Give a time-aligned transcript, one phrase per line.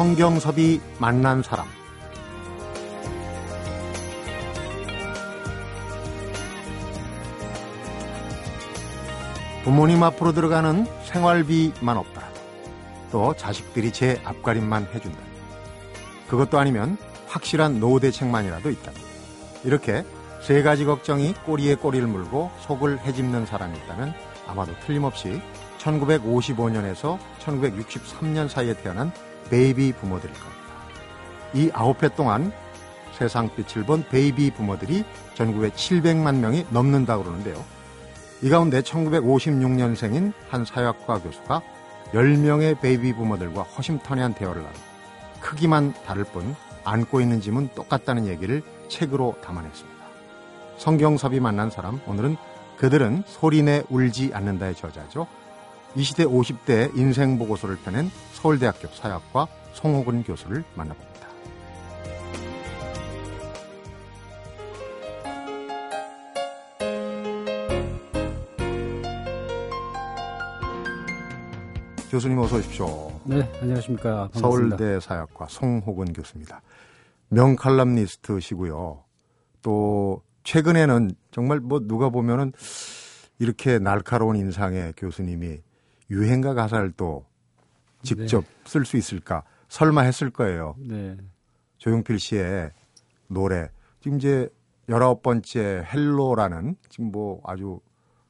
[0.00, 1.66] 성경섭이 만난 사람
[9.62, 12.40] 부모님 앞으로 들어가는 생활비만 없더라도
[13.12, 15.18] 또 자식들이 제 앞가림만 해준다.
[16.28, 16.96] 그것도 아니면
[17.26, 18.92] 확실한 노후 대책만이라도 있다.
[19.64, 20.06] 이렇게
[20.40, 24.14] 세 가지 걱정이 꼬리에 꼬리를 물고 속을 헤집는 사람이 있다면
[24.46, 25.42] 아마도 틀림없이
[25.78, 29.12] 1955년에서 1963년 사이에 태어난
[29.48, 30.60] 베이비 부머들일 겁니다.
[31.54, 32.52] 이 아홉 해 동안
[33.16, 37.62] 세상 빛을 본 베이비 부머들이 전국에 700만 명이 넘는다고 그러는데요.
[38.42, 41.62] 이 가운데 1956년생인 한 사회학과 교수가
[42.12, 44.80] 10명의 베이비 부머들과 허심탄회한 대화를 나누고
[45.40, 46.54] 크기만 다를 뿐
[46.84, 50.00] 안고 있는 짐은 똑같다는 얘기를 책으로 담아냈습니다.
[50.78, 52.36] 성경섭이 만난 사람, 오늘은
[52.78, 55.26] 그들은 소리내 울지 않는다의 저자죠.
[55.96, 61.10] 이 시대 50대 인생 보고서를 펴낸 서울대학교 사회학과 송호근 교수를 만나봅니다.
[72.10, 73.20] 교수님 어서 오십시오.
[73.24, 74.28] 네, 안녕하십니까.
[74.32, 74.40] 반갑습니다.
[74.40, 76.60] 서울대 사학과 송호근 교수입니다.
[77.28, 79.04] 명칼럼니스트시고요.
[79.62, 82.52] 또 최근에는 정말 뭐 누가 보면은
[83.38, 85.60] 이렇게 날카로운 인상의 교수님이
[86.10, 87.24] 유행가 가사를 또
[88.02, 88.50] 직접 네.
[88.64, 90.74] 쓸수 있을까 설마 했을 거예요.
[90.78, 91.16] 네.
[91.78, 92.70] 조용필 씨의
[93.28, 94.48] 노래 지금 이제
[94.88, 97.80] 열아홉 번째 Hello라는 지금 뭐 아주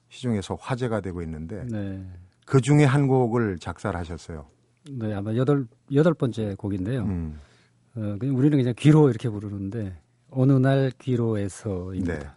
[0.08, 2.04] 시중에서 화제가 되고 있는데 네.
[2.44, 4.46] 그 중에 한 곡을 작사를 하셨어요.
[4.90, 7.02] 네, 아마 여덟 여덟 번째 곡인데요.
[7.02, 7.38] 음.
[7.94, 9.98] 어, 그냥 우리는 그냥 귀로 이렇게 부르는데
[10.30, 12.18] 어느 날 귀로에서입니다.
[12.18, 12.30] 네.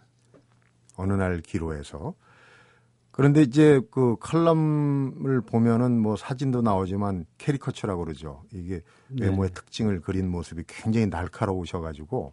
[0.96, 2.14] 어느 날 귀로에서.
[3.16, 8.42] 그런데 이제 그 칼럼을 보면은 뭐 사진도 나오지만 캐리커처라고 그러죠.
[8.52, 9.26] 이게 네.
[9.26, 9.54] 외모의 네.
[9.54, 12.32] 특징을 그린 모습이 굉장히 날카로우셔가지고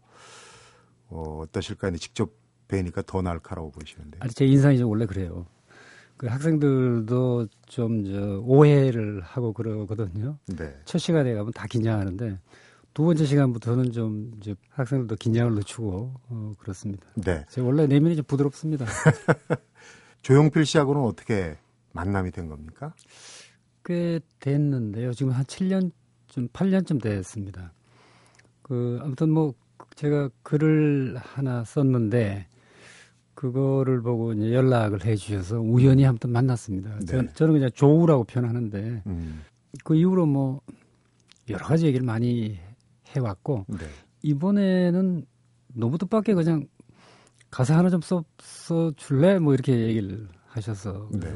[1.09, 1.95] 어, 어떠실까요?
[1.97, 2.31] 직접
[2.67, 4.17] 뵈니까 더 날카로워 보이시는데.
[4.21, 5.45] 아니 제 인상이 좀 원래 그래요.
[6.17, 10.39] 그 학생들도 좀 저 오해를 하고 그러거든요.
[10.47, 10.75] 네.
[10.85, 12.39] 첫 시간에 가면 다 긴장하는데
[12.95, 17.05] 두 번째 시간부터는 좀 이제 학생들도 긴장을 늦추고 어, 그렇습니다.
[17.13, 17.45] 네.
[17.49, 18.85] 제가 원래 내면이 좀 부드럽습니다.
[20.21, 21.57] 조용필 씨하고는 어떻게
[21.93, 22.93] 만남이 된 겁니까?
[23.83, 25.13] 꽤 됐는데요.
[25.13, 27.73] 지금 한 7년쯤, 8년쯤 됐습니다.
[28.61, 29.53] 그, 아무튼 뭐,
[29.95, 32.47] 제가 글을 하나 썼는데,
[33.41, 36.99] 그거를 보고 이제 연락을 해 주셔서 우연히 한번 만났습니다.
[36.99, 37.05] 네.
[37.05, 39.41] 저는, 저는 그냥 조우라고 표현하는데 음.
[39.83, 40.61] 그 이후로 뭐
[41.49, 42.59] 여러 가지 얘기를 많이
[43.07, 43.77] 해왔고 네.
[44.21, 45.25] 이번에는
[45.73, 46.67] 너무 뜻밖의 그냥
[47.51, 49.37] 가사 하나 좀 써, 써 줄래?
[49.37, 51.31] 뭐 이렇게 얘기를 하셔서 네.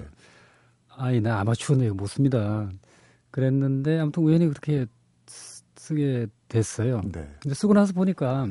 [0.90, 2.70] 아이 나 아마추어 내용 못 씁니다.
[3.32, 4.86] 그랬는데 아무튼 우연히 그렇게
[5.76, 7.02] 쓰게 됐어요.
[7.04, 7.30] 네.
[7.42, 8.48] 근데 쓰고 나서 보니까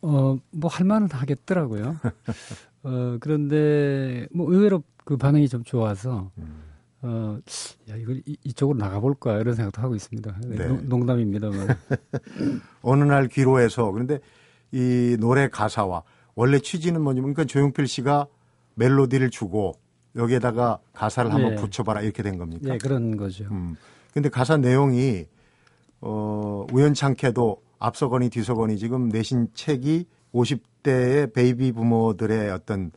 [0.00, 1.96] 어, 뭐 할만은 하겠더라고요.
[2.84, 6.62] 어, 그런데 뭐 의외로 그 반응이 좀 좋아서 음.
[7.02, 7.38] 어,
[7.90, 10.40] 야, 이걸 이, 이쪽으로 나가볼까 이런 생각도 하고 있습니다.
[10.46, 10.68] 네.
[10.82, 11.76] 농, 담입니다만
[12.82, 14.20] 어느 날 귀로에서 그런데
[14.70, 16.04] 이 노래 가사와
[16.38, 18.28] 원래 취지는 뭐냐면 그러니까 조용필 씨가
[18.76, 19.74] 멜로디를 주고
[20.14, 21.60] 여기에다가 가사를 한번 네.
[21.60, 22.74] 붙여봐라 이렇게 된 겁니까?
[22.74, 23.46] 네, 그런 거죠.
[23.50, 23.74] 음.
[24.14, 25.26] 근데 가사 내용이
[26.00, 32.92] 어, 우연찮게도 앞서거니 뒤서거니 지금 내신 책이 50대의 베이비 부머들의 어떤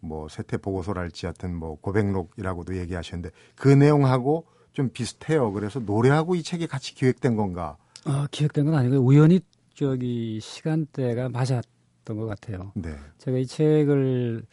[0.00, 5.52] 뭐 세태 보고서랄지 하여튼 뭐 고백록이라고도 얘기하셨는데 그 내용하고 좀 비슷해요.
[5.52, 7.76] 그래서 노래하고 이 책이 같이 기획된 건가?
[8.04, 9.38] 아, 기획된 건 아니고 우연히
[9.74, 11.62] 저기 시간대가 맞았
[12.04, 12.72] 던 것 같아요.
[12.74, 12.94] 네.
[13.18, 14.44] 제가 이 책을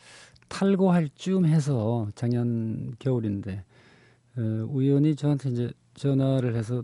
[0.48, 3.64] 탈고할 쯤 해서 작년 겨울인데
[4.38, 6.84] 어, 우연히 저한테 이제 전화를 해서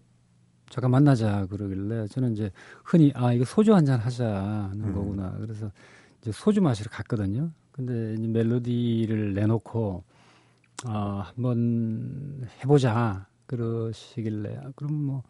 [0.69, 2.52] 잠깐 만나자 그러길래 저는 이제
[2.84, 4.93] 흔히 아 이거 소주 한 잔 하자는 음.
[4.93, 5.72] 거구나 그래서
[6.22, 7.52] 이제 소주 마시러 갔거든요.
[7.72, 10.03] 근데 이제 멜로디를 내놓고
[10.87, 10.91] 어,
[11.23, 15.23] 한번 해보자 그러시길래 아, 그럼 뭐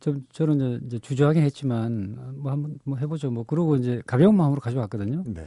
[0.00, 5.24] 좀 저는 이제 주저하긴 했지만 뭐 한번 뭐 해보죠 뭐 그러고 이제 가벼운 마음으로 가져왔거든요.
[5.26, 5.46] 네.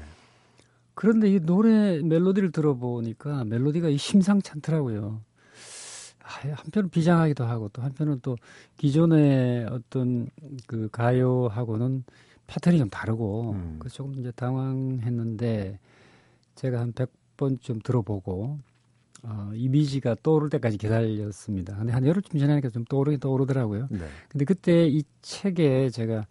[0.94, 5.22] 그런데 이 노래 멜로디를 들어보니까 멜로디가 이 심상찮더라고요.
[6.24, 8.38] 한편은 비장하기도 하고 또 한편은 또
[8.78, 10.28] 기존의 어떤
[10.68, 12.04] 그 가요하고는
[12.48, 13.76] 패턴이 좀 다르고 음.
[13.80, 15.80] 그래서 조금 이제 당황했는데
[16.56, 18.60] 제가 한 100번쯤 들어보고
[19.24, 21.76] 어, 이미지가 떠오를 때까지 기다렸습니다.
[21.78, 23.88] 근데 한 열흘쯤 지나니까 좀 떠오르긴 떠오르더라고요.
[23.90, 24.00] 네.
[24.30, 26.26] 근데 그때 이 책에 제가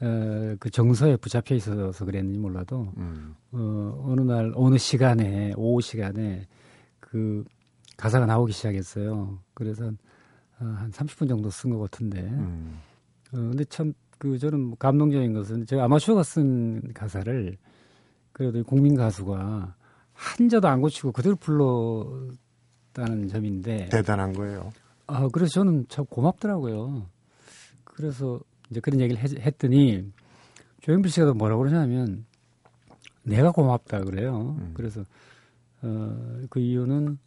[0.00, 3.36] 어, 그 정서에 붙잡혀 있어서 그랬는지 몰라도 음.
[3.52, 6.46] 어, 어느 날 어느 시간에 오후 시간에
[6.98, 7.44] 그
[7.96, 9.38] 가사가 나오기 시작했어요.
[9.54, 9.92] 그래서
[10.58, 12.22] 한 30분 정도 쓴 것 같은데.
[12.22, 12.80] 음.
[13.32, 17.56] 어, 근데 참, 그, 저는 뭐 감동적인 것은 제가 아마추어가 쓴 가사를
[18.32, 19.74] 그래도 국민 가수가
[20.22, 23.88] 한자도 안 고치고 그대로 불렀다는 점인데.
[23.88, 24.72] 대단한 거예요.
[25.08, 27.06] 아, 그래서 저는 참 고맙더라고요.
[27.84, 28.40] 그래서
[28.70, 30.12] 이제 그런 얘기를 했, 더니
[30.80, 32.24] 조영필 씨가 뭐라고 그러냐면
[33.24, 34.56] 내가 고맙다 그래요.
[34.60, 34.70] 음.
[34.74, 35.04] 그래서
[35.82, 37.18] 어, 그 이유는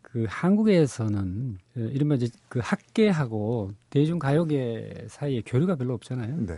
[0.00, 6.46] 그 한국에서는 어, 이른바 이제 그 학계하고 대중 가요계 사이에 교류가 별로 없잖아요.
[6.46, 6.56] 네.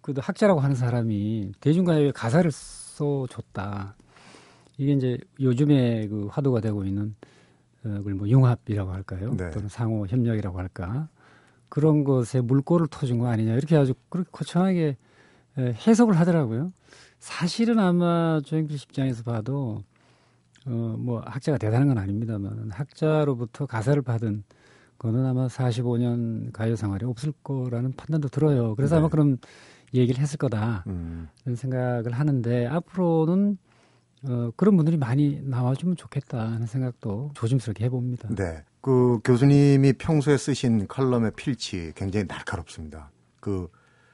[0.00, 3.96] 그도 학자라고 하는 사람이 대중 가요에 가사를 써줬다.
[4.78, 7.14] 이게 이제 요즘에 그 화두가 되고 있는
[7.84, 9.34] 어, 그걸 뭐 융합이라고 할까요?
[9.36, 9.50] 네.
[9.50, 11.08] 또는 상호 협력이라고 할까?
[11.68, 14.96] 그런 것에 물꼬를 터준 거 아니냐 이렇게 아주 그렇게 거창하게
[15.58, 16.72] 해석을 하더라고요.
[17.18, 19.82] 사실은 아마 조영필 입장에서 봐도
[20.66, 24.44] 어, 뭐 학자가 대단한 건 아닙니다만 학자로부터 가사를 받은
[24.98, 28.74] 거는 아마 45년 가요 생활이 없을 거라는 판단도 들어요.
[28.76, 29.00] 그래서 네.
[29.00, 29.38] 아마 그런
[29.94, 30.84] 얘기를 했을 거다.
[30.86, 31.28] 음.
[31.44, 33.58] 이런 생각을 하는데 앞으로는
[34.28, 38.28] 어, 그런 분들이 많이 나와주면 좋겠다 하는 생각도 조심스럽게 해봅니다.
[38.34, 38.62] 네.
[38.80, 43.10] 그 교수님이 평소에 쓰신 칼럼의 필치 굉장히 날카롭습니다.
[43.40, 43.68] 그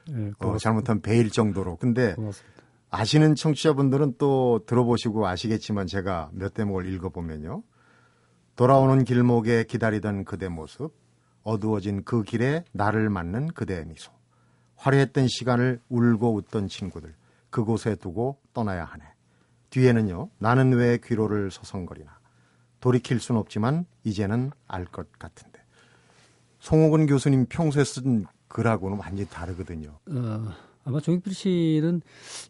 [0.07, 1.77] 네, 어, 잘못하면 베일 정도로.
[1.77, 2.59] 근데 고맙습니다.
[2.91, 7.61] 아시는 청취자분들은 또 들어보시고 아시겠지만 제가 몇 대목을 읽어보면요.
[8.55, 10.91] 돌아오는 길목에 기다리던 그대 모습,
[11.43, 14.11] 어두워진 그 길에 나를 맞는 그대의 미소,
[14.75, 17.13] 화려했던 시간을 울고 웃던 친구들,
[17.49, 19.03] 그곳에 두고 떠나야 하네.
[19.69, 22.19] 뒤에는요, 나는 왜 귀로를 서성거리나.
[22.79, 25.59] 돌이킬 순 없지만 이제는 알 것 같은데.
[26.59, 29.99] 송옥은 교수님 평소에 쓴 글하고는 완전히 다르거든요.
[30.09, 30.51] 어...
[30.85, 32.01] 아마 조익필 씨는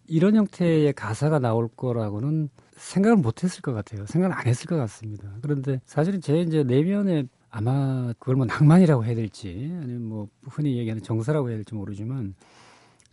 [0.07, 4.05] 이런 형태의 가사가 나올 거라고는 생각을 못 했을 것 같아요.
[4.05, 5.33] 생각을 안 했을 것 같습니다.
[5.41, 11.03] 그런데 사실은 제 이제 내면에 아마 그걸 뭐 낭만이라고 해야 될지 아니면 뭐 흔히 얘기하는
[11.03, 12.35] 정서라고 해야 될지 모르지만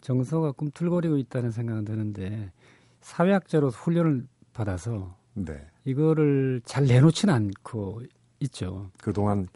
[0.00, 2.52] 정서가 꿈틀거리고 있다는 생각은 드는데
[3.06, 5.52] 사회학자로서 훈련을 받아서 네.
[5.84, 8.02] 이거를 잘 내놓지는 않고
[8.40, 8.90] 있죠.
[9.00, 9.46] 그동안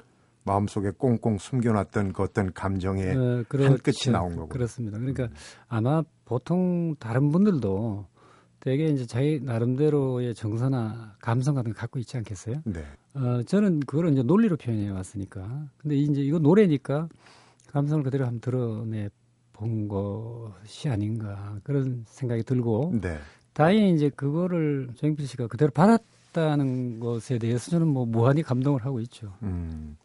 [0.45, 3.71] 마음속에 꽁꽁 숨겨놨던 그 어떤 감정의 어, 그렇죠.
[3.71, 4.49] 한 끝이 나온 거고.
[4.49, 4.99] 그렇습니다.
[4.99, 5.31] 그러니까 음.
[5.69, 8.07] 아마 보통 다른 분들도
[8.61, 12.63] 되게 이제 자기 나름대로의 정서나 감성 같은 거 갖고 있지 않겠어요?
[12.65, 12.85] 네.
[13.15, 15.69] 어, 저는 그거를 이제 논리로 표현해 왔으니까.
[15.79, 17.09] 근데 이제 이거 노래니까
[17.67, 19.09] 감성을 그대로 한번 드러내
[19.53, 22.99] 본 것이 아닌가 그런 생각이 들고.
[23.01, 23.19] 네.
[23.53, 29.33] 다행히 이제 그거를 정필 씨가 그대로 받았다는 것에 대해서 저는 뭐 무한히 감동을 하고 있죠.
[29.43, 29.97] 음.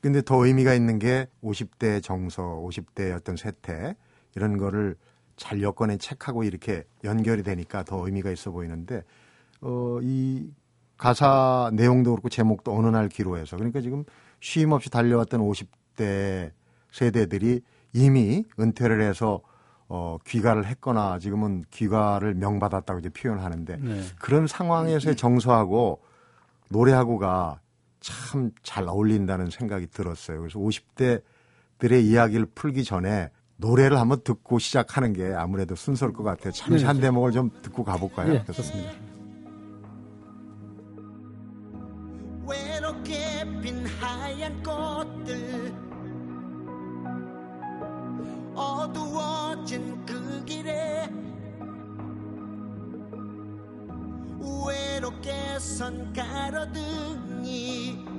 [0.00, 3.94] 근데 더 의미가 있는 게 50대 정서, 50대 어떤 쇠퇴
[4.34, 4.96] 이런 거를
[5.36, 9.02] 잘 여건에 책하고 이렇게 연결이 되니까 더 의미가 있어 보이는데
[9.60, 10.50] 어, 이
[10.96, 14.04] 가사 내용도 그렇고 제목도 어느 날 기로해서 그러니까 지금
[14.40, 16.52] 쉼 없이 달려왔던 50대
[16.92, 17.62] 세대들이
[17.92, 19.40] 이미 은퇴를 해서
[19.92, 24.02] 어, 귀가를 했거나 지금은 귀가를 명받았다고 이제 표현하는데 네.
[24.20, 26.00] 그런 상황에서의 정서하고
[26.70, 27.60] 노래하고가
[28.00, 30.38] 참 잘 어울린다는 생각이 들었어요.
[30.38, 36.52] 그래서 50대들의 이야기를 풀기 전에 노래를 한번 듣고 시작하는 게 아무래도 순서일 것 같아요.
[36.52, 38.32] 잠시 네, 한 대목을 좀 듣고 가볼까요?
[38.32, 38.92] 네, 좋습니다.
[42.48, 45.74] 외롭게 핀 하얀 꽃들
[48.54, 49.89] 어두워진
[56.14, 58.09] 가로등이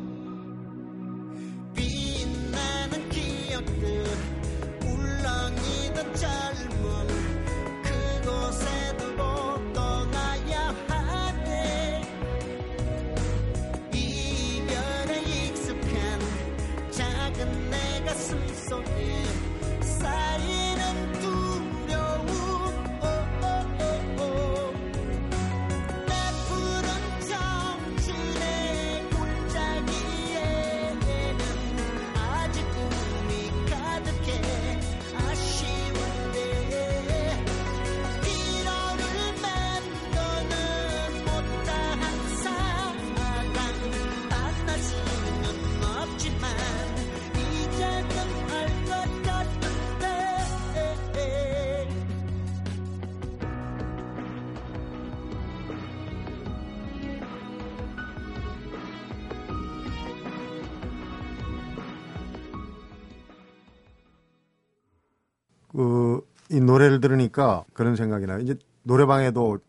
[66.51, 68.39] 이 노래를 들으니까 그런 생각이 나요.
[68.39, 69.59] 이제 노래방에도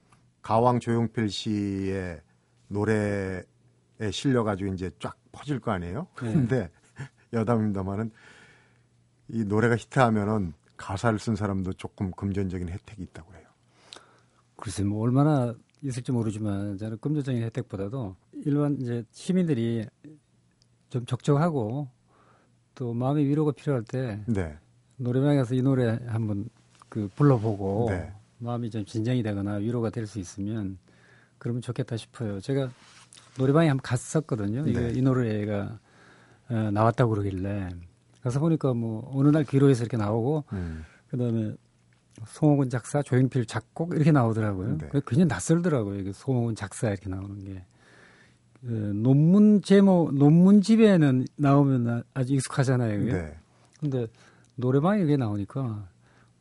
[0.43, 2.21] 가왕 조용필 씨의
[2.67, 3.43] 노래에
[4.11, 6.09] 실려가지고 이제 쫙 퍼질 거 아니에요?
[6.21, 6.33] 네.
[6.33, 6.71] 근데
[7.33, 8.11] 여담입니다만은
[9.29, 13.47] 이 노래가 히트하면은 가사를 쓴 사람도 조금 금전적인 혜택이 있다고 해요.
[14.57, 19.87] 글쎄 뭐 얼마나 있을지 모르지만 저는 금전적인 혜택보다도 일반 이제 시민들이
[20.91, 21.89] 좀 적적하고
[22.75, 24.59] 또 마음의 위로가 필요할 때 네.
[24.97, 26.49] 노래방에 가서 이 노래 한번
[26.93, 28.13] 그 불러보고 네.
[28.37, 30.77] 마음이 좀 진정이 되거나 위로가 될 수 있으면
[31.39, 32.39] 그러면 좋겠다 싶어요.
[32.41, 32.69] 제가
[33.39, 34.65] 노래방에 한번 갔었거든요.
[34.65, 34.71] 네.
[34.71, 35.79] 이게 이 노래가
[36.51, 37.71] 어, 나왔다고 그러길래
[38.23, 40.85] 가서 보니까 뭐 어느 날 귀로에서 이렇게 나오고 음.
[41.09, 41.55] 그다음에
[42.27, 44.77] 송호근 작사, 조용필 작곡 이렇게 나오더라고요.
[44.77, 44.89] 네.
[45.01, 45.99] 그게 낯설더라고요.
[45.99, 47.65] 이게 송호근 작사 이렇게 나오는 게.
[48.61, 52.99] 그 논문 제목, 논문집에는 나오면 아주 익숙하잖아요.
[52.99, 53.13] 그게.
[53.13, 53.37] 네.
[53.81, 54.07] 근데
[54.57, 55.89] 노래방에 이게 나오니까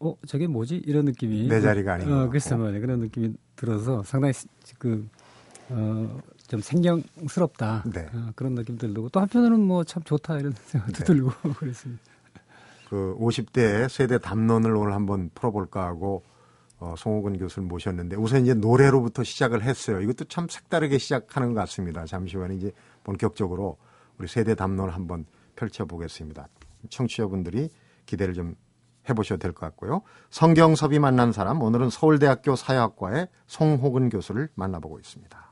[0.01, 4.33] 어 저게 뭐지 이런 느낌이 내 자리가 아닌 어, 글쎄 말이야 그런 느낌이 들어서 상당히
[4.79, 5.07] 그
[5.69, 8.07] 어, 좀 생경스럽다 네.
[8.13, 11.03] 어, 그런 느낌 들고 또 한편으로는 뭐 참 좋다 이런 생각도 네.
[11.05, 12.01] 들고 그랬습니다.
[12.89, 16.23] 그 50대 세대 담론을 오늘 한번 풀어볼까 하고
[16.79, 20.01] 어, 송호근 교수를 모셨는데 우선 이제 노래로부터 시작을 했어요.
[20.01, 22.05] 이것도 참 색다르게 시작하는 것 같습니다.
[22.05, 22.71] 잠시 후에 이제
[23.03, 23.77] 본격적으로
[24.17, 26.47] 우리 세대 담론을 한번 펼쳐보겠습니다.
[26.89, 27.69] 청취자분들이
[28.07, 28.55] 기대를 좀
[29.11, 30.01] 해보셔도 될것 같고요.
[30.29, 35.51] 성경섭이 만난 사람 오늘은 서울대학교 사회학과의 송호근 교수를 만나보고 있습니다.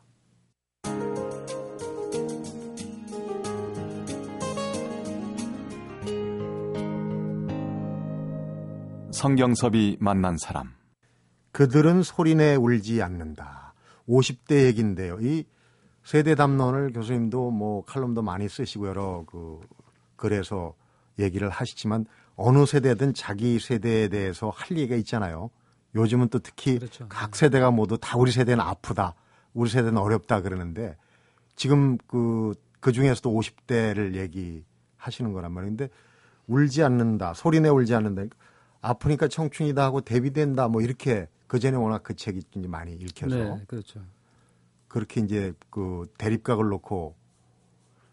[9.11, 10.73] 성경섭이 만난 사람.
[11.51, 13.73] 그들은 소리내 울지 않는다.
[14.07, 15.17] 50대 얘기인데요.
[15.19, 15.45] 이
[16.03, 19.59] 세대 담론을 교수님도 뭐 칼럼도 많이 쓰시고 여러 그
[20.15, 20.73] 글에서
[21.19, 22.05] 얘기를 하시지만
[22.41, 25.50] 어느 세대든 자기 세대에 대해서 할 얘기가 있잖아요.
[25.96, 27.08] 요즘은 또 특히 그렇죠.
[27.10, 29.15] 각 세대가 모두 다 우리 세대는 아프다.
[29.53, 30.96] 우리 세대는 어렵다 그러는데
[31.58, 35.89] 지금 그, 그 중에서도 50대를 얘기하시는 거란 말인데
[36.48, 37.34] 울지 않는다.
[37.34, 38.24] 소리내 울지 않는다.
[38.81, 43.63] 아프니까 청춘이다 하고 대비된다 뭐 이렇게 그 전에 워낙 그 책이 이제 많이 읽혀서 네,
[43.67, 44.00] 그렇죠.
[44.88, 47.15] 그렇게 이제 그 대립각을 놓고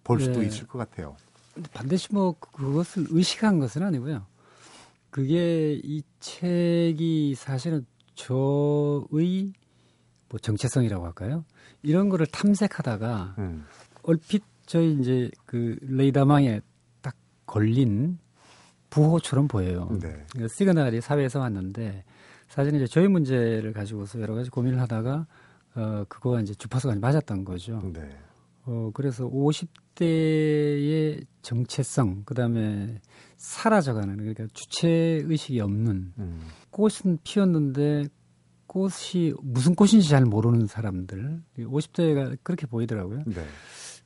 [0.03, 0.47] 볼 수도 네.
[0.47, 1.17] 있을 것 같아요.
[1.73, 4.27] 반드시 뭐 그것을 의식한 것은 아니고요.
[5.11, 9.53] 그게 이 책이 사실은 저의
[10.29, 11.45] 뭐 정체성이라고 할까요?
[11.83, 13.65] 이런 거를 탐색하다가 음.
[14.03, 16.61] 얼핏 저희 이제 그 레이다망에
[17.01, 17.15] 딱
[17.47, 18.19] 걸린
[18.91, 19.89] 부호처럼 보여요.
[19.93, 20.25] 네.
[20.33, 22.05] 그러니까 시그널이 사회에서 왔는데
[22.49, 25.27] 사실은 이제 저희 문제를 가지고서 여러 가지 고민을 하다가
[25.77, 27.81] 어 그거가 이제 주파수가 맞았던 거죠.
[27.93, 28.09] 네.
[28.65, 33.01] 어 그래서 50 대의 정체성 그 다음에
[33.37, 34.89] 사라져가는 그러니까 주체
[35.25, 36.41] 의식이 없는 음.
[36.71, 38.05] 꽃은 피었는데
[38.67, 43.23] 꽃이 무슨 꽃인지 잘 모르는 사람들 50대가 그렇게 보이더라고요.
[43.27, 43.45] 네.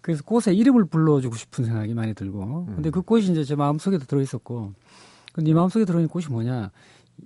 [0.00, 2.92] 그래서 꽃에 이름을 불러주고 싶은 생각이 많이 들고 근데 음.
[2.92, 4.72] 그 꽃이 이제 제 마음속에도 들어있었고
[5.32, 6.70] 근데 이 마음속에 들어있는 꽃이 뭐냐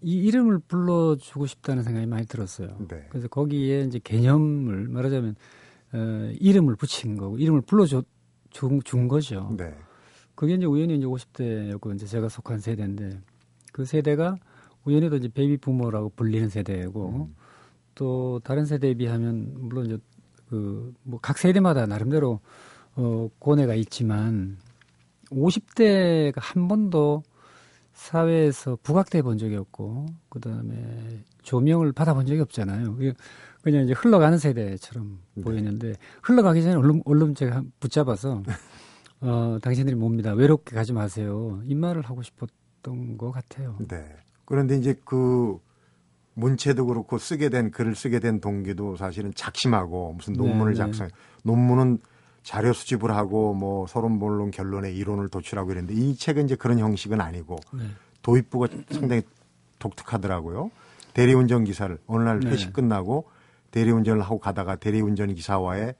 [0.02, 2.68] 이 이름을 불러주고 싶다는 생각이 많이 들었어요.
[2.88, 3.06] 네.
[3.10, 5.36] 그래서 거기에 이제 개념을 말하자면
[5.92, 8.02] 어, 이름을 붙인 거고 이름을 불러줘
[8.54, 9.52] 준, 준 거죠.
[9.58, 9.74] 네.
[10.34, 13.20] 그게 이제 우연히 이제 50대였고 이제 제가 속한 세대인데
[13.72, 14.36] 그 세대가
[14.86, 17.34] 우연히도 이제 베이비 부모라고 불리는 세대고 음.
[17.94, 19.98] 또 다른 세대에 비하면 물론 이제
[20.48, 22.40] 그 뭐 각 세대마다 나름대로
[22.96, 24.58] 어 고뇌가 있지만
[25.30, 27.22] 50대가 한 번도
[27.94, 32.96] 사회에서 부각돼 본 적이 없고 그다음에 조명을 받아본 적이 없잖아요.
[33.62, 35.42] 그냥 이제 흘러가는 세대처럼 네.
[35.42, 38.42] 보이는데 흘러가기 전에 얼른 얼른 제가 붙잡아서
[39.20, 40.32] 어 당신들이 뭡니다.
[40.32, 41.62] 외롭게 가지 마세요.
[41.64, 43.78] 이 말을 하고 싶었던 것 같아요.
[43.88, 44.04] 네.
[44.44, 45.58] 그런데 이제 그
[46.34, 50.86] 문체도 그렇고 쓰게 된 글을 쓰게 된 동기도 사실은 작심하고 무슨 논문을 네, 네.
[50.86, 51.08] 작성
[51.44, 51.98] 논문은
[52.44, 57.20] 자료 수집을 하고 뭐 서론 본론 결론에 이론을 도출하고 이랬는데 이 책은 이제 그런 형식은
[57.20, 57.84] 아니고 네.
[58.22, 59.22] 도입부가 상당히
[59.78, 60.70] 독특하더라고요.
[61.14, 62.50] 대리운전 기사를 어느 날 네.
[62.50, 63.28] 회식 끝나고
[63.70, 65.94] 대리운전을 하고 가다가 대리운전 기사와의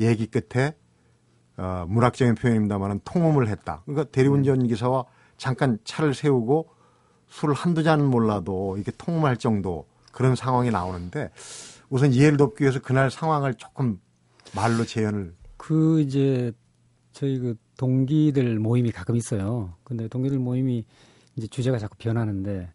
[0.00, 0.74] 얘기 끝에
[1.56, 3.82] 어, 문학적인 표현입니다만은 통음을 했다.
[3.86, 4.68] 그러니까 대리운전 네.
[4.68, 5.04] 기사와
[5.36, 6.70] 잠깐 차를 세우고
[7.28, 11.30] 술 한두 잔 몰라도 이게 통음할 정도 그런 상황이 나오는데
[11.88, 14.00] 우선 이해를 돕기 위해서 그날 상황을 조금
[14.56, 15.34] 말로 재현을
[15.66, 16.52] 그 이제
[17.12, 19.72] 저희 그 동기들 모임이 가끔 있어요.
[19.82, 20.84] 근데 동기들 모임이
[21.36, 22.70] 이제 주제가 자꾸 변하는데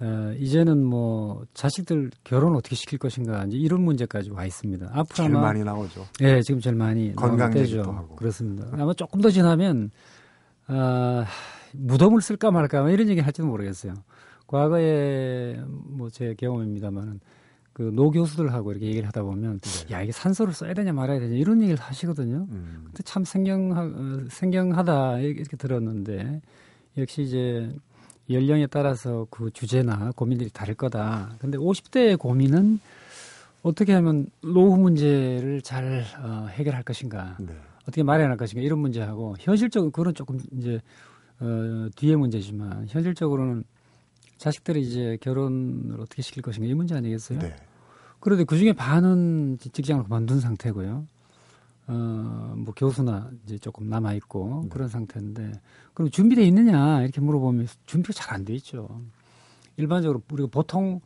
[0.00, 4.86] 어, 이제는 뭐 자식들 결혼 어떻게 시킬 것인가 이제 이런 문제까지 와 있습니다.
[4.92, 6.06] 앞으로 제일 아마, 많이 나오죠.
[6.20, 8.68] 네, 지금 제일 많이 건강 얘기도 하고 그렇습니다.
[8.72, 9.90] 아마 조금 더 지나면
[10.68, 11.24] 아,
[11.72, 13.94] 무덤을 쓸까 말까 이런 얘기 할지도 모르겠어요.
[14.46, 17.18] 과거에 뭐 제 경험입니다만은
[17.74, 19.94] 그 노 교수들하고 이렇게 얘기를 하다 보면 네.
[19.94, 22.46] 야 이게 산소를 써야 되냐 말아야 되냐 이런 얘기를 하시거든요.
[22.50, 22.84] 음.
[22.86, 26.40] 근데 참 생경하, 어, 생경하다 이렇게 들었는데
[26.96, 27.74] 역시 이제
[28.30, 31.34] 연령에 따라서 그 주제나 고민들이 다를 거다.
[31.40, 32.78] 근데 50대의 고민은
[33.62, 37.54] 어떻게 하면 노후 문제를 잘 어, 해결할 것인가, 네.
[37.82, 40.80] 어떻게 마련할 것인가 이런 문제하고 현실적으로 그건 조금 이제
[41.40, 43.64] 어, 뒤의 문제지만 현실적으로는
[44.38, 47.38] 자식들이 이제 결혼을 어떻게 시킬 것인가 이 문제 아니겠어요?
[47.38, 47.56] 네.
[48.20, 51.06] 그런데 그 중에 반은 직장을 그만둔 상태고요.
[51.86, 54.68] 어, 뭐 교수나 이제 조금 남아 있고 네.
[54.70, 55.52] 그런 상태인데
[55.92, 59.02] 그럼 준비돼 있느냐 이렇게 물어보면 준비가 잘 안 돼 있죠.
[59.76, 61.00] 일반적으로 우리가 보통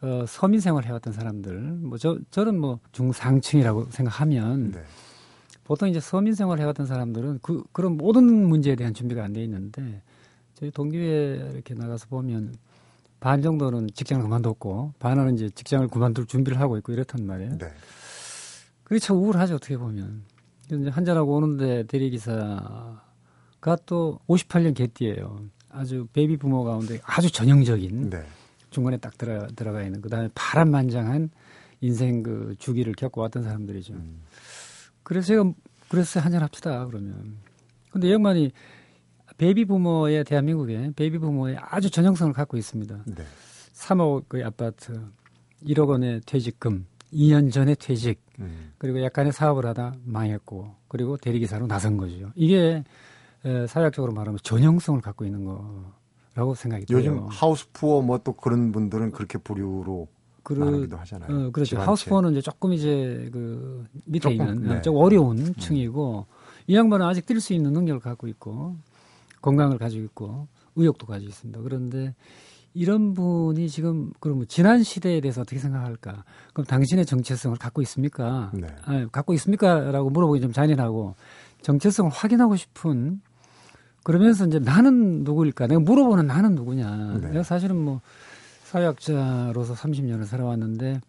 [0.00, 4.82] 어, 서민 생활 해왔던 사람들 뭐 저 저는 뭐 중상층이라고 생각하면 네.
[5.64, 10.02] 보통 이제 서민 생활 해왔던 사람들은 그 그런 모든 문제에 대한 준비가 안 돼 있는데
[10.64, 12.54] 저희 동기회 이렇게 나가서 보면
[13.20, 17.58] 반 정도는 직장을 그만뒀고 반은 이제 직장을 그만둘 준비를 하고 있고 이렇단 말이에요.
[17.58, 17.66] 네.
[18.82, 20.22] 그게 참 우울하죠 어떻게 보면.
[20.66, 23.02] 이제 한잔하고 오는데 대리기사가
[23.84, 25.44] 또 58년 개띠예요.
[25.68, 28.24] 아주 베이비 부모 가운데 아주 전형적인 네.
[28.70, 31.28] 중간에 딱 들어, 들어가 있는 그다음에 파란만장한
[31.82, 33.92] 인생 그 주기를 겪어왔던 사람들이죠.
[33.92, 34.22] 음.
[35.02, 35.52] 그래서 제가
[35.90, 37.36] 그래서 한잔 합시다 그러면.
[37.90, 38.50] 근데 양반이
[39.38, 42.98] 베이비 부머의 대한민국에 베이비 부머의 아주 전형성을 갖고 있습니다.
[43.06, 43.24] 네.
[43.74, 45.00] 3억의 아파트,
[45.66, 48.72] 1억 원의 퇴직금, 2년 전에 퇴직, 음.
[48.78, 52.30] 그리고 약간의 사업을 하다 망했고, 그리고 대리기사로 나선 거죠.
[52.34, 52.84] 이게
[53.44, 57.16] 에, 사회학적으로 말하면 전형성을 갖고 있는 거라고 생각이 요즘 들어요.
[57.26, 60.08] 요즘 하우스푸어 뭐 또 그런 분들은 그렇게 부류로
[60.42, 61.46] 그, 말하기도 하잖아요.
[61.46, 61.78] 어, 그렇죠.
[61.78, 64.82] 하우스푸어는 이제 조금 이제 그 밑에 조금, 있는 네.
[64.82, 65.54] 좀 어려운 음.
[65.54, 66.26] 층이고
[66.68, 68.76] 이 양반은 아직 뛸 수 있는 능력을 갖고 있고
[69.44, 71.60] 건강을 가지고 있고 의욕도 가지고 있습니다.
[71.60, 72.14] 그런데
[72.72, 76.24] 이런 분이 지금 그럼 지난 시대에 대해서 어떻게 생각할까?
[76.54, 78.50] 그럼 당신의 정체성을 갖고 있습니까?
[78.54, 78.66] 네.
[78.86, 81.14] 아, 갖고 있습니까?라고 물어보기 좀 잔인하고
[81.60, 83.20] 정체성을 확인하고 싶은
[84.02, 85.66] 그러면서 이제 나는 누구일까?
[85.66, 87.18] 내가 물어보는 나는 누구냐?
[87.20, 87.28] 네.
[87.28, 88.00] 내가 사실은 뭐
[88.64, 91.00] 사회학자로서 30년을 살아왔는데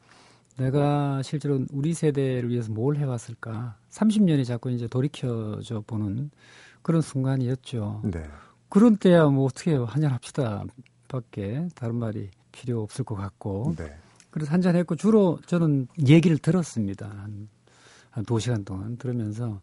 [0.57, 3.77] 내가 실제로 우리 세대를 위해서 뭘 해왔을까?
[3.89, 6.31] 30년이 자꾸 이제 돌이켜져 보는
[6.85, 8.01] 그런 순간이었죠.
[8.03, 8.23] 네.
[8.69, 9.85] 그런 때야 뭐 어떻게 해요?
[9.85, 10.63] 한잔 합시다.
[11.07, 13.73] 밖에 다른 말이 필요 없을 것 같고.
[13.75, 13.91] 네.
[14.29, 17.07] 그래서 한잔 했고 주로 저는 얘기를 들었습니다.
[17.07, 17.49] 한,
[18.11, 19.61] 한 2 시간 동안 들으면서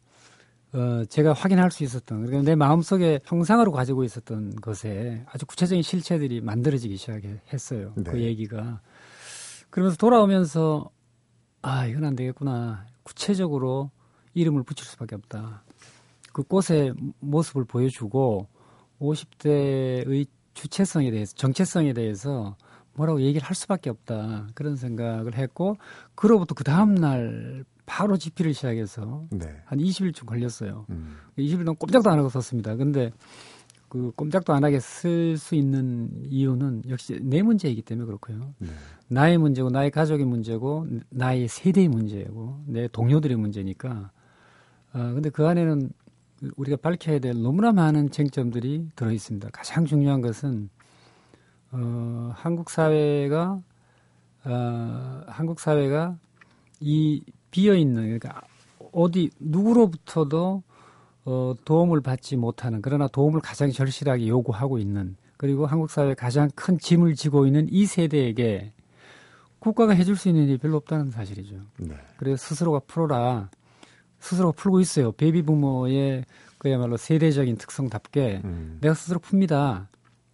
[0.73, 6.41] 어, 제가 확인할 수 있었던, 그러니까 내 마음속에 형상으로 가지고 있었던 것에 아주 구체적인 실체들이
[6.41, 7.93] 만들어지기 시작했어요.
[7.95, 8.11] 네.
[8.11, 8.81] 그 얘기가.
[9.71, 10.91] 그러면서 돌아오면서,
[11.61, 12.87] 아, 이건 안 되겠구나.
[13.05, 13.91] 구체적으로
[14.35, 15.63] 이름을 붙일 수밖에 없다.
[16.33, 18.49] 그 꽃의 모습을 보여주고
[19.01, 22.57] 50대의 주체성에 대해서 정체성에 대해서
[22.95, 25.77] 뭐라고 얘기를 할 수밖에 없다 그런 생각을 했고
[26.15, 29.47] 그로부터 그 다음 날 바로 집필을 시작해서 네.
[29.65, 30.87] 한 20일쯤 걸렸어요.
[30.91, 31.17] 음.
[31.39, 32.77] 20일 동안 꼼짝도 안 하고 썼습니다.
[32.77, 33.11] 근데
[33.89, 38.55] 그 꼼짝도 안 하게 쓸 수 있는 이유는 역시 내 문제이기 때문에 그렇고요.
[38.59, 38.69] 네.
[39.09, 44.11] 나의 문제고 나의 가족의 문제고 나의 세대의 문제고 내 동료들의 문제니까.
[44.93, 45.91] 아 근데 그 안에는
[46.57, 49.49] 우리가 밝혀야 될 너무나 많은 쟁점들이 들어 있습니다.
[49.53, 50.71] 가장 중요한 것은
[51.71, 53.61] 어, 한국 사회가
[54.45, 56.17] 어, 한국 사회가
[56.81, 58.43] 이 비어 있는 그러니까
[58.93, 60.63] 어디 누구로부터도
[61.25, 66.79] 어, 도움을 받지 못하는 그러나 도움을 가장 절실하게 요구하고 있는 그리고 한국 사회 가장 큰
[66.79, 68.73] 짐을 지고 있는 이 세대에게
[69.59, 71.57] 국가가 해줄 수 있는 일이 별로 없다는 사실이죠.
[71.79, 71.95] 네.
[72.17, 73.49] 그래서 스스로가 풀어라.
[74.23, 75.13] 스스로 풀고 있어요.
[75.13, 76.25] 베이비 부머의
[76.59, 78.79] 그야말로 세대적인 특성답게 음.
[78.81, 79.89] 내가 스스로 풉니다.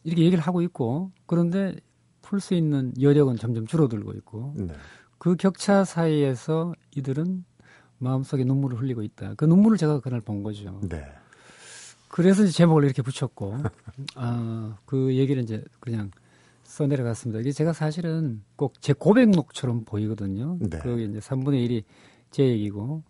[0.04, 1.74] 이렇게 얘기를 하고 있고 그런데
[2.22, 4.68] 풀 수 있는 여력은 점점 줄어들고 있고 네.
[5.16, 7.44] 그 격차 사이에서 이들은
[7.98, 9.34] 마음속에 눈물을 흘리고 있다.
[9.36, 10.78] 그 눈물을 제가 그날 본 거죠.
[10.82, 11.04] 네.
[12.08, 13.56] 그래서 제목을 이렇게 붙였고
[14.14, 16.10] 아, 그 얘기를 이제 그냥
[16.62, 17.40] 써 내려갔습니다.
[17.40, 20.58] 이게 제가 사실은 꼭 제 고백록처럼 보이거든요.
[20.60, 20.78] 네.
[20.80, 21.84] 그 이제 3분의 1이
[22.30, 23.02] 제 얘기고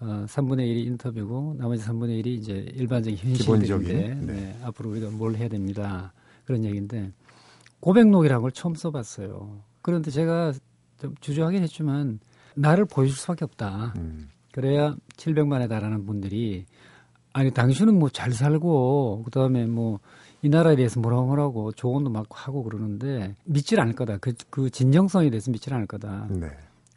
[0.00, 4.14] 어, 3분의 1이 인터뷰고 나머지 3분의 1이 이제 일반적인 현실인데 네.
[4.14, 6.12] 네, 앞으로 우리가 뭘 해야 됩니다.
[6.44, 7.12] 그런 얘기인데
[7.80, 9.60] 고백록이라는 걸 처음 써봤어요.
[9.82, 10.52] 그런데 제가
[11.00, 12.20] 좀 주저하긴 했지만
[12.54, 13.94] 나를 보여줄 수밖에 없다.
[13.96, 14.28] 음.
[14.52, 16.64] 그래야 700만에 달하는 분들이
[17.32, 20.00] 아니 당신은 뭐 잘 살고 그다음에 뭐
[20.42, 24.18] 이 나라에 대해서 뭐라고 뭐라고 조언도 막 하고 그러는데 믿질 않을 거다.
[24.18, 26.28] 그, 그 진정성에 대해서 믿질 않을 거다.
[26.30, 26.48] 네.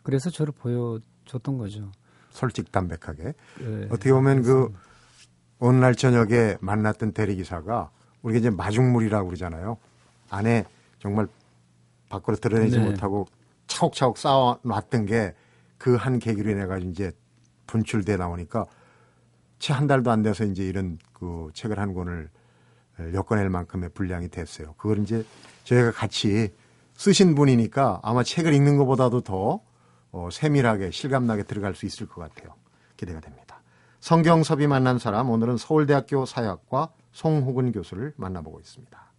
[0.03, 1.91] 그래서 저를 보여줬던 거죠.
[2.31, 3.33] 솔직 담백하게.
[3.59, 4.73] 네, 어떻게 보면 그
[5.59, 7.91] 어느 날 저녁에 만났던 대리기사가
[8.23, 9.77] 우리가 이제 마중물이라고 그러잖아요.
[10.29, 10.65] 안에
[10.99, 11.27] 정말
[12.09, 12.85] 밖으로 드러내지 네.
[12.85, 13.27] 못하고
[13.67, 15.33] 차곡차곡 쌓아놨던 게
[15.81, 17.11] 그 한 계기로 인해 가지고 이제
[17.65, 18.67] 분출돼 나오니까
[19.57, 22.29] 채 한 달도 안 돼서 이제 이런 그 책을 한 권을
[23.13, 24.75] 엮어낼 만큼의 분량이 됐어요.
[24.77, 25.25] 그걸 이제
[25.63, 26.49] 저희가 같이
[26.93, 29.61] 쓰신 분이니까 아마 책을 읽는 것보다도 더
[30.11, 32.55] 어, 세밀하게 실감나게 들어갈 수 있을 것 같아요.
[32.97, 33.61] 기대가 됩니다.
[33.99, 39.11] 성경섭이 만난 사람 오늘은 서울대학교 사회학과 송호근 교수를 만나보고 있습니다.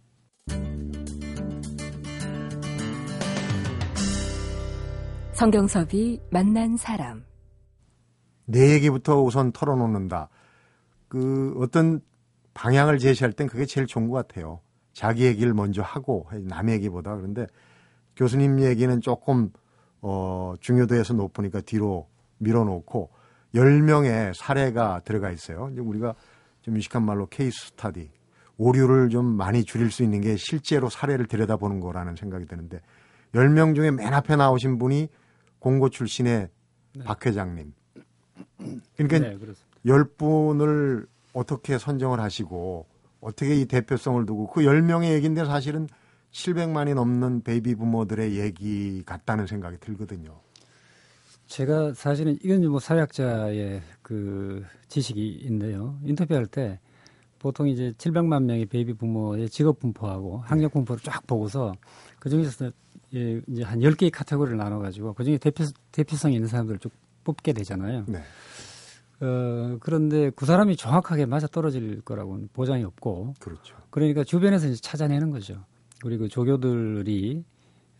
[5.33, 7.25] 성경섭이 만난 사람
[8.45, 10.29] 내 얘기부터 우선 털어놓는다.
[11.07, 12.01] 그 어떤
[12.53, 14.59] 방향을 제시할 땐 그게 제일 좋은 것 같아요.
[14.91, 17.47] 자기 얘기를 먼저 하고 남 얘기보다 그런데
[18.15, 19.51] 교수님 얘기는 조금
[20.03, 22.07] 어, 중요도에서 높으니까 뒤로
[22.39, 23.09] 밀어놓고
[23.55, 25.69] 10명의 사례가 들어가 있어요.
[25.71, 26.13] 이제 우리가
[26.61, 28.11] 좀 유식한 말로 케이스 스타디,
[28.57, 32.81] 오류를 좀 많이 줄일 수 있는 게 실제로 사례를 들여다보는 거라는 생각이 드는데
[33.33, 35.07] 10명 중에 맨 앞에 나오신 분이
[35.59, 36.49] 공고 출신의
[36.95, 37.03] 네.
[37.03, 37.73] 박 회장님.
[38.97, 39.37] 그러니까 네,
[39.85, 42.85] 10분을 어떻게 선정을 하시고
[43.21, 45.87] 어떻게 이 대표성을 두고 그 10명의 얘기인데 사실은
[46.33, 50.39] 700만이 넘는 베이비 부머들의 얘기 같다는 생각이 들거든요.
[51.47, 55.99] 제가 사실은 이건 뭐 사회학자의 그 지식인데요.
[56.03, 56.79] 인터뷰할 때
[57.37, 60.73] 보통 이제 700만 명의 베이비 부머의 직업 분포하고 학력 네.
[60.73, 61.73] 분포를 쫙 보고서
[62.19, 62.71] 그 중에서
[63.13, 66.91] 예, 이제 한 10개의 카테고리를 나눠 가지고 그 중에 대표 대표성 있는 사람들을 쭉
[67.23, 68.05] 뽑게 되잖아요.
[68.07, 68.23] 네.
[69.21, 73.35] 어, 그런데 그 사람이 정확하게 맞아 떨어질 거라고는 보장이 없고.
[73.39, 73.75] 그렇죠.
[73.91, 75.63] 그러니까 주변에서 이제 찾아내는 거죠.
[76.03, 77.43] 우리 그 조교들이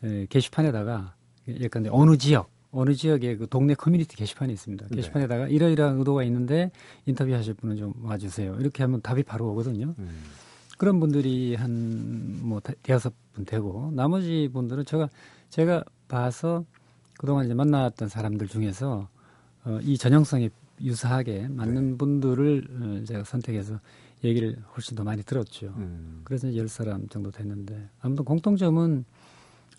[0.03, 1.15] 에, 게시판에다가
[1.61, 4.87] 약간 어느 지역, 어느 지역에 그 동네 커뮤니티 게시판이 있습니다.
[4.89, 4.95] 네.
[4.95, 5.51] 게시판에다가 네.
[5.53, 6.71] 이러이러한 의도가 있는데
[7.05, 8.55] 인터뷰하실 분은 좀 와주세요.
[8.59, 9.93] 이렇게 하면 답이 바로 오거든요.
[9.97, 10.09] 음.
[10.77, 15.09] 그런 분들이 한 뭐 대여섯 분 되고 나머지 분들은 제가
[15.49, 16.65] 제가 봐서
[17.17, 19.07] 그동안 이제 만났던 사람들 중에서
[19.63, 20.49] 어, 이 전형성에
[20.81, 21.97] 유사하게 맞는 네.
[21.97, 23.79] 분들을 어, 제가 선택해서
[24.23, 25.73] 얘기를 훨씬 더 많이 들었죠.
[25.77, 26.21] 음.
[26.23, 29.05] 그래서 열 사람 정도 됐는데 아무튼 공통점은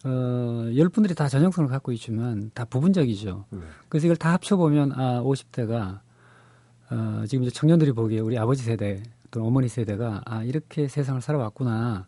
[0.04, 3.46] 어, 열 분들이 다 전형성을 갖고 있지만 다 부분적이죠.
[3.50, 3.60] 네.
[3.88, 6.00] 그래서 이걸 다 합쳐보면 아, 50대가
[6.90, 12.06] 어, 지금 이제 청년들이 보기에 우리 아버지 세대 또는 어머니 세대가 아, 이렇게 세상을 살아왔구나.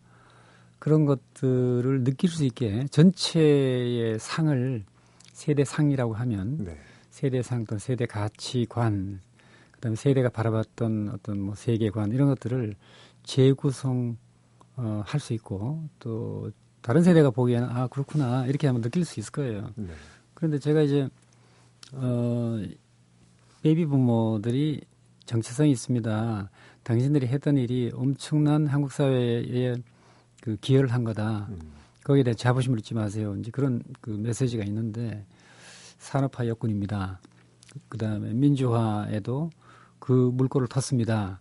[0.78, 4.84] 그런 것들을 느낄 수 있게 전체의 상을
[5.32, 6.78] 세대상이라고 하면 네.
[7.10, 9.20] 세대상 또는 세대 가치관
[9.76, 12.74] 그다음에 세대가 바라봤던 어떤 뭐 세계관 이런 것들을
[13.22, 14.16] 재구성
[14.76, 16.50] 어, 할 수 있고 또
[16.82, 19.70] 다른 세대가 보기에는 아 그렇구나 이렇게 한번 느낄 수 있을 거예요.
[19.76, 19.88] 네.
[20.34, 21.08] 그런데 제가 이제
[21.92, 22.62] 어
[23.62, 24.82] 베이비 부모들이
[25.24, 26.50] 정체성이 있습니다.
[26.84, 29.74] 당신들이 했던 일이 엄청난 한국 사회에
[30.40, 31.48] 그 기여를 한 거다.
[31.50, 31.58] 음.
[32.04, 33.34] 거기에 대해 자부심을 잊지 마세요.
[33.40, 35.24] 이제 그런 그 메시지가 있는데
[35.98, 37.18] 산업화 여건입니다.
[37.88, 39.50] 그 다음에 민주화에도
[40.06, 41.38] 그 물꼬를 텄습니다.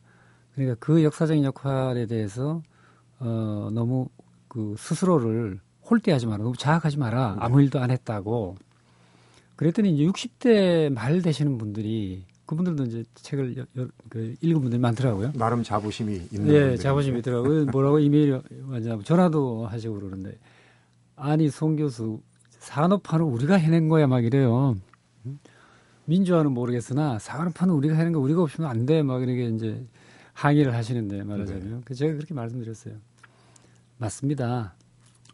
[0.56, 2.64] 그러니까 그 역사적인 역할에 대해서
[3.20, 4.10] 어, 너무
[4.48, 7.38] 그 스스로를 홀대하지 마라, 너무 자학하지 마라, 네.
[7.42, 8.56] 아무 일도 안 했다고.
[9.56, 15.34] 그랬더니 이제 60대 말 되시는 분들이 그분들도 이제 책을 여, 여, 그 읽은 분들이 많더라고요.
[15.34, 16.48] 나름 자부심이 있는.
[16.48, 17.66] 네, 자부심이 있더라고요.
[17.66, 20.40] 뭐라고 이메일 완전 전화도 하시고 그러는데
[21.16, 24.76] 아니 송 교수 산업화는 우리가 해낸 거야 막 이래요.
[26.06, 29.02] 민주화는 모르겠으나 산업화는 우리가 해낸 거 우리가 없으면 안 돼.
[29.02, 29.86] 막 이렇게 이제
[30.34, 31.84] 항의를 하시는데 말하자면.
[31.86, 31.94] 네.
[31.94, 32.96] 제가 그렇게 말씀드렸어요.
[33.98, 34.76] 맞습니다.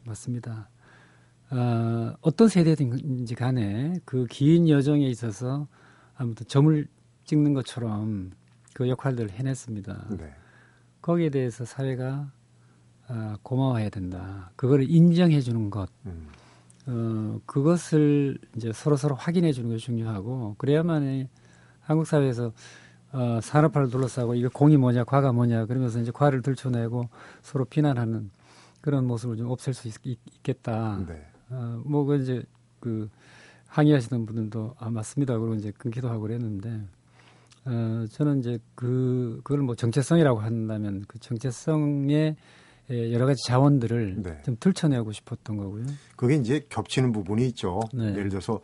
[0.06, 0.70] 맞습니다.
[1.50, 5.68] 어, 어떤 세대든지 간에 그 긴 여정에 있어서
[6.16, 6.88] 아무튼 점을
[7.26, 8.32] 찍는 것처럼
[8.74, 10.08] 그 역할들을 해냈습니다.
[10.18, 10.34] 네.
[11.02, 12.32] 거기에 대해서 사회가
[13.08, 14.52] 아, 고마워해야 된다.
[14.56, 15.90] 그거를 인정해 주는 것.
[16.06, 16.28] 음.
[16.88, 21.28] 어, 그것을 이제 서로 서로 확인해 주는 것이 중요하고 그래야만
[21.82, 22.52] 한국 사회에서
[23.12, 27.10] 어, 산업화를 둘러싸고 이거 공이 뭐냐 과가 뭐냐 그러면서 이제 과를 들춰내고
[27.42, 28.32] 서로 비난하는
[28.80, 29.96] 그런 모습을 좀 없앨 수 있,
[30.44, 31.26] 겠다 네.
[31.50, 32.44] 어, 뭐그 이제
[32.80, 33.10] 그
[33.68, 36.82] 항의하시는 분들도 아 맞습니다 그러고 이제 끊기도 하고 그랬는데
[37.66, 42.36] 어, 저는 이제 그 그걸 뭐 정체성이라고 한다면 그 정체성의 예,
[42.92, 44.42] 여러 가지 자원들을 네.
[44.44, 45.86] 좀 들춰내고 싶었던 거고요.
[46.16, 47.80] 그게 이제 겹치는 부분이 있죠.
[47.94, 48.12] 네.
[48.12, 48.60] 예를 들어서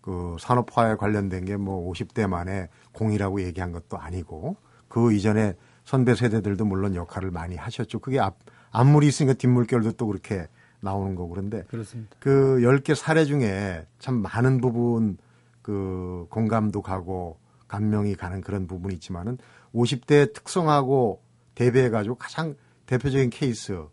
[0.00, 4.56] 그 산업화에 관련된 게 뭐 50대 만에 공이라고 얘기한 것도 아니고
[4.88, 7.98] 그 이전에 선배 세대들도 물론 역할을 많이 하셨죠.
[8.00, 8.36] 그게 앞,
[8.70, 10.46] 앞물이 있으니까 뒷물결도 또 그렇게
[10.80, 12.16] 나오는 거고 그런데 그렇습니다.
[12.20, 15.18] 그 10개 사례 중에 참 많은 부분
[15.62, 17.38] 그 공감도 가고
[17.68, 19.38] 감명이 가는 그런 부분이 있지만은
[19.74, 21.20] 50대 특성하고
[21.54, 22.54] 대비해 가지고 가장
[22.88, 23.84] 대표적인 케이스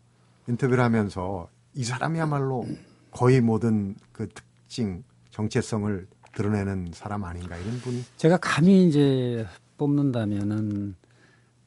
[0.48, 2.66] 인터뷰를 하면서 이 사람이야말로
[3.10, 10.94] 거의 모든 그 특징, 정체성을 드러내는 사람 아닌가 이런 분이 제가 감히 이제 뽑는다면은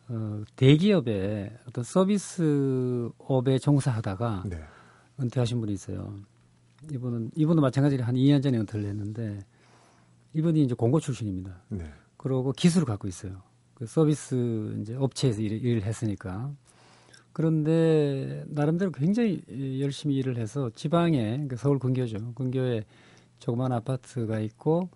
[0.08, 4.60] 어, 대기업의 어떤 서비스업에 종사하다가 네.
[5.20, 6.16] 은퇴하신 분이 있어요.
[6.92, 9.40] 이분은 이분도 마찬가지로 한 2년 전에 은퇴를 했는데
[10.34, 11.62] 이분이 이제 공고 출신입니다.
[11.70, 11.92] 네.
[12.18, 13.44] 그러고 기술을 갖고 있어요.
[13.76, 16.52] 그 서비스 이제 업체에서 일, 일을 했으니까.
[17.34, 19.42] 그런데 나름대로 굉장히
[19.82, 22.34] 열심히 일을 해서 지방에 그 서울 근교죠.
[22.34, 22.84] 근교에
[23.40, 24.90] 조그만 아파트가 있고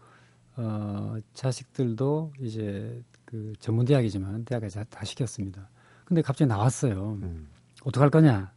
[0.55, 5.69] 어 자식들도 이제 그 전문 대학이지만 대학에 다, 다 시켰습니다.
[6.05, 7.17] 근데 갑자기 나왔어요.
[7.21, 7.47] 음.
[7.83, 8.51] 어떡할 거냐?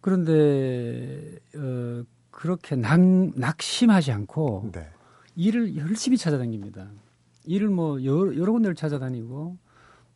[0.00, 4.88] 그런데 어 그렇게 낙, 낙심하지 않고 네.
[5.34, 6.88] 일을 열심히 찾아다닙니다.
[7.44, 9.56] 일을 뭐 여러, 여러 군데를 찾아다니고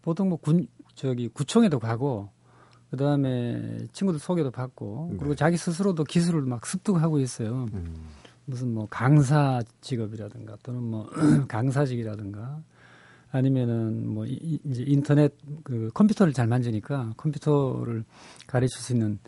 [0.03, 2.31] 보통 뭐 군 저기 구청에도 가고
[2.93, 5.17] 그 다음에 친구들 소개도 받고 네.
[5.17, 7.65] 그리고 자기 스스로도 기술을 막 습득하고 있어요.
[7.73, 8.07] 음.
[8.45, 11.09] 무슨 뭐 강사 직업이라든가 또는 뭐
[11.49, 12.61] 강사직이라든가
[13.31, 15.33] 아니면은 뭐 이, 이제 인터넷
[15.65, 18.05] 그 컴퓨터를 잘 만지니까 컴퓨터를
[18.47, 19.19] 가르칠 수 있는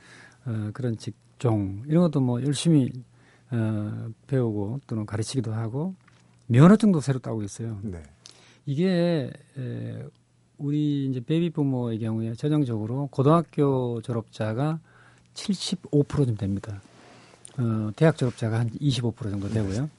[0.44, 2.92] 어, 그런 직종 이런 것도 뭐 열심히
[3.50, 5.94] 어, 배우고 또는 가르치기도 하고
[6.48, 7.80] 면허증도 새로 따고 있어요.
[7.82, 8.02] 네.
[8.66, 10.02] 이게 에,
[10.58, 14.78] 우리 이제 베이비 부모의 경우에 전형적으로 고등학교 졸업자가
[15.34, 16.80] 75%좀 됩니다.
[17.58, 19.90] 어, 대학 졸업자가 한 25% 정도 되고요.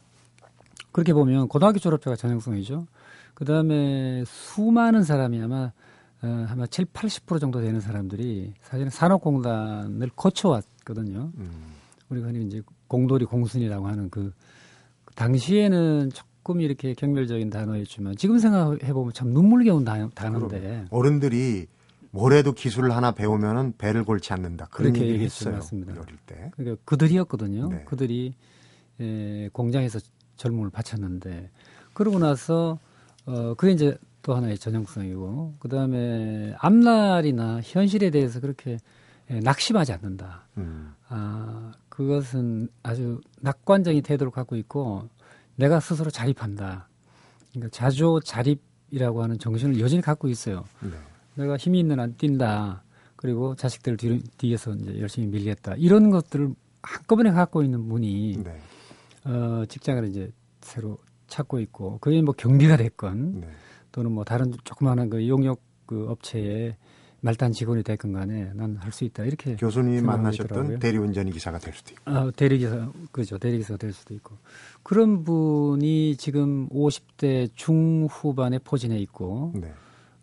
[0.91, 2.87] 그렇게 보면 고등학교 졸업자가 전형성이죠.
[3.33, 5.71] 그 다음에 수많은 사람이 아마
[6.21, 11.31] 어, 아마 7, 80% 정도 되는 사람들이 사실은 산업공단을 거쳐왔거든요.
[11.37, 11.75] 음.
[12.09, 14.33] 우리가 흔히 이제 공돌이 공순이라고 하는 그,
[15.03, 16.11] 그 당시에는
[16.45, 21.65] 조금 이렇게 경멸적인 단어였지만 지금 생각해 보면 참 눈물겨운 단어, 단어인데 어른들이
[22.11, 25.55] 뭐래도 기술을 하나 배우면은 배를 골치 않는다 그렇게 얘기를 했어요.
[25.55, 25.93] 맞습니다.
[25.93, 26.51] 어릴 때.
[26.55, 27.69] 그러니까 그들이었거든요.
[27.69, 27.83] 네.
[27.85, 28.35] 그들이
[29.01, 29.99] 에, 공장에서
[30.37, 31.49] 젊음을 바쳤는데
[31.93, 32.77] 그러고 나서
[33.25, 38.77] 어 그게 이제 또 하나의 전형성이고 그 다음에 앞날이나 현실에 대해서 그렇게
[39.31, 40.45] 에, 낙심하지 않는다.
[40.57, 40.93] 음.
[41.09, 45.09] 아 그것은 아주 낙관적인 태도를 갖고 있고
[45.55, 46.87] 내가 스스로 자립한다.
[47.51, 50.65] 그러니까 자조 자립이라고 하는 정신을 여전히 갖고 있어요.
[50.81, 50.91] 네.
[51.35, 52.83] 내가 힘이 있는 안 뛴다.
[53.15, 55.75] 그리고 자식들 뒤, 뒤에서 이제 열심히 밀겠다.
[55.77, 58.59] 이런 것들을 한꺼번에 갖고 있는 분이 네.
[59.25, 63.49] 어, 직장을 이제 새로 찾고 있고 그게 뭐 경비가 됐건 네.
[63.91, 66.75] 또는 뭐 다른 조그마한 그 용역 그 업체에
[67.25, 71.91] 말단 직원이 됐건 간에 난 할 수 있다 이렇게 교수님 만나셨던 대리운전 기사가 될 수도
[71.93, 74.37] 있고 아, 대리기사 그죠 대리기사가 될 수도 있고
[74.83, 79.73] 그런 분이 지금 50대 중후반에 포진해 있고 네.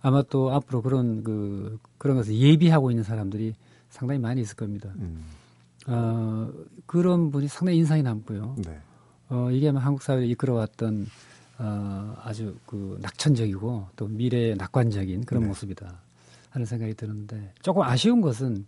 [0.01, 3.55] 아마 또 앞으로 그런 그 그런 것을 예비하고 있는 사람들이
[3.91, 4.91] 상당히 많이 있을 겁니다.
[4.97, 5.25] 음.
[5.89, 6.51] 어,
[6.87, 8.57] 그런 분이 상당히 인상이 남고요.
[8.65, 8.79] 네.
[9.29, 11.07] 어, 이게 아마 한국 사회를 이끌어왔던
[11.59, 15.49] 어, 아주 그 낙천적이고 또 미래의 낙관적인 그런 네.
[15.49, 16.01] 모습이다.
[16.53, 18.67] 하는 생각이 드는데 조금 아쉬운 것은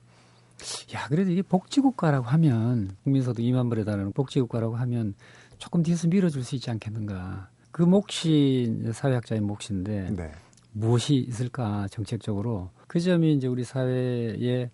[0.95, 5.15] 야 그래도 이게 복지국가라고 하면 국민소득 2만 불에 달하는 복지국가라고 하면
[5.59, 10.33] 조금 뒤에서 밀어줄 수 있지 않겠는가 그 몫이 사회학자의 몫인데 네.
[10.73, 14.71] 무엇이 있을까 정책적으로 그 점이 이제 우리 사회에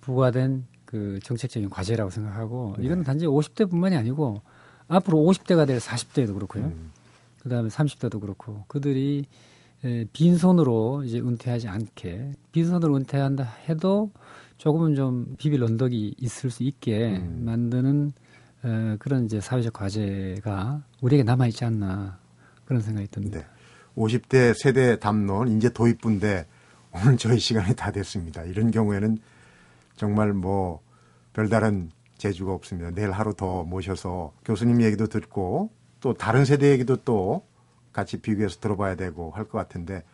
[0.00, 2.86] 부과된 그 정책적인 과제라고 생각하고 네.
[2.86, 4.42] 이거는 단지 50대뿐만이 아니고
[4.88, 6.64] 앞으로 50대가 될 40대도 그렇고요.
[6.64, 6.90] 음.
[7.42, 9.26] 그다음에 30대도 그렇고 그들이
[9.84, 14.10] 에, 빈손으로 이제 은퇴하지 않게 빈손으로 은퇴한다 해도
[14.58, 17.42] 조금은 좀 비빌 언덕이 있을 수 있게 음.
[17.44, 18.12] 만드는
[18.64, 22.18] 에, 그런 이제 사회적 과제가 우리에게 남아 있지 않나
[22.64, 23.40] 그런 생각이 듭니다.
[23.40, 23.46] 네.
[23.96, 26.46] 50대 세대 담론 이제 도입부인데
[26.92, 28.42] 오늘 저희 시간이 다 됐습니다.
[28.44, 29.18] 이런 경우에는
[29.96, 30.80] 정말 뭐
[31.32, 32.90] 별다른 재주가 없습니다.
[32.90, 37.46] 내일 하루 더 모셔서 교수님 얘기도 듣고 또 다른 세대 얘기도 또
[37.92, 40.04] 같이 비교해서 들어봐야 되고 할 것 같은데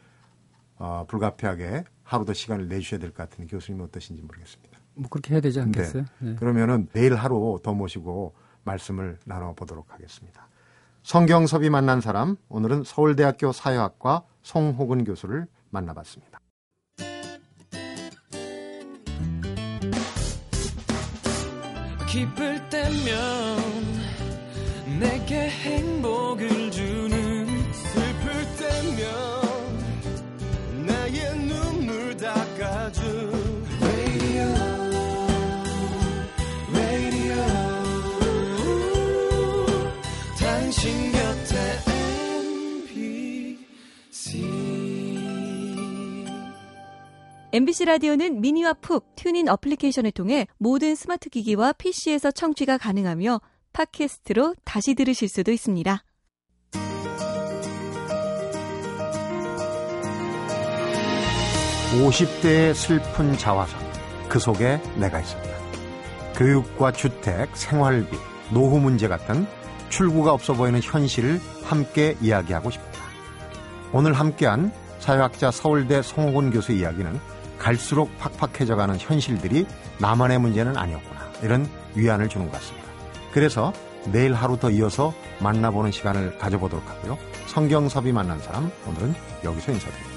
[0.79, 4.79] 어, 불가피하게 하루 더 시간을 내주셔야 될 것 같은데 교수님 어떠신지 모르겠습니다.
[4.95, 6.05] 뭐 그렇게 해야 되지 않겠어요?
[6.21, 6.31] 네.
[6.31, 6.37] 네.
[6.37, 8.35] 그러면은 내일 하루 더 모시고
[8.65, 10.49] 말씀을 나눠보도록 하겠습니다.
[11.03, 16.41] 성경섭이 만난 사람 오늘은 서울대학교 사회학과 송호근 교수를 만나봤습니다.
[22.09, 23.59] 기쁠 때면
[24.99, 26.66] 내게 행복을
[40.87, 41.57] 당신 곁에
[44.13, 44.47] MBC
[47.53, 53.41] MBC 라디오는 미니와 푹 TuneIn 어플리케이션을 통해 모든 스마트 기기와 PC에서 청취가 가능하며
[53.73, 56.05] 팟캐스트로 다시 들으실 수도 있습니다.
[61.97, 63.81] 50대의 슬픈 자화상,
[64.29, 65.49] 그 속에 내가 있었다.
[66.35, 68.17] 교육과 주택, 생활비,
[68.53, 69.47] 노후 문제 같은
[69.89, 72.87] 출구가 없어 보이는 현실을 함께 이야기하고 싶다.
[73.93, 77.19] 오늘 함께한 사회학자 서울대 송호곤 교수 이야기는
[77.59, 79.67] 갈수록 팍팍해져가는 현실들이
[79.99, 81.21] 나만의 문제는 아니었구나.
[81.43, 82.87] 이런 위안을 주는 것 같습니다.
[83.33, 83.73] 그래서
[84.07, 87.19] 내일 하루 더 이어서 만나보는 시간을 가져보도록 하고요.
[87.47, 90.16] 성경섭이 만난 사람, 오늘은 여기서 인사드립니다.